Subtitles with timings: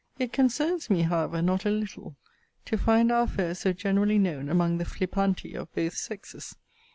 [0.17, 2.17] It concerns me, however, not a little,
[2.65, 6.55] to find our affair so generally known among the flippanti of both sexes.